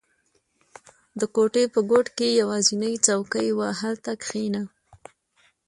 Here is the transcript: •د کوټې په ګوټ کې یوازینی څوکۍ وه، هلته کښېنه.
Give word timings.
•د 1.19 1.21
کوټې 1.35 1.63
په 1.73 1.79
ګوټ 1.91 2.07
کې 2.17 2.37
یوازینی 2.41 2.93
څوکۍ 3.05 3.47
وه، 3.57 3.69
هلته 3.81 4.11
کښېنه. 4.23 4.61